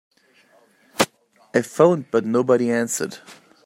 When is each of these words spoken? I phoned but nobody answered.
I 1.53 1.61
phoned 1.61 2.07
but 2.09 2.25
nobody 2.25 2.71
answered. 2.71 3.19